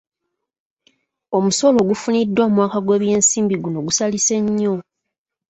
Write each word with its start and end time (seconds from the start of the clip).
Omusolo 1.37 1.77
ogufuniddwa 1.81 2.41
omwaka 2.49 2.77
gw'ebyensimbi 2.85 3.55
guno 3.63 3.79
gusalise 3.87 4.35
nnyo. 4.45 4.73